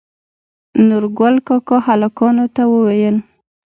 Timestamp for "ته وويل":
2.55-3.15